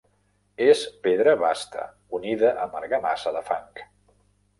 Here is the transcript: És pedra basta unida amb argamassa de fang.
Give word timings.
És 0.67 0.79
pedra 1.07 1.35
basta 1.41 1.83
unida 2.19 2.53
amb 2.63 2.79
argamassa 2.81 3.35
de 3.37 3.45
fang. 3.51 3.85